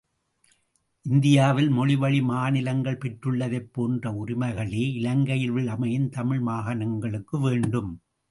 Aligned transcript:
இந்தியாவில் 1.05 1.69
மொழி 1.69 1.95
வழி 1.95 2.21
மாநிலங்கள் 2.21 2.97
பெற்றுள்ளதைப் 2.97 3.69
போன்ற 3.73 4.11
உரிமைகளே, 4.11 4.83
இலங்கையில் 4.93 5.67
அமையும் 5.67 6.09
தமிழ் 6.09 6.41
மாகாணங்களுக்கு 6.47 7.39
வேண்டும். 7.39 7.91